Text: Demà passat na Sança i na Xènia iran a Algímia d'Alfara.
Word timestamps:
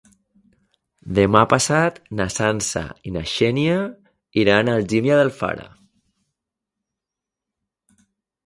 Demà 1.19 1.41
passat 1.51 1.99
na 2.21 2.27
Sança 2.37 2.83
i 3.09 3.13
na 3.19 3.23
Xènia 3.33 3.77
iran 4.45 4.73
a 4.73 4.79
Algímia 4.81 5.21
d'Alfara. 5.21 5.69